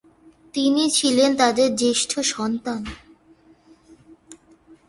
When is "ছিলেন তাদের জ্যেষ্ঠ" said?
0.89-2.11